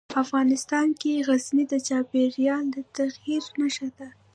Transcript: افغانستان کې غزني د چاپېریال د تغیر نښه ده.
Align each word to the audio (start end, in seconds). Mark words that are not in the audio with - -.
افغانستان 0.23 0.87
کې 1.01 1.23
غزني 1.27 1.63
د 1.69 1.73
چاپېریال 1.87 2.63
د 2.73 2.77
تغیر 2.95 3.43
نښه 3.59 3.89
ده. 3.97 4.07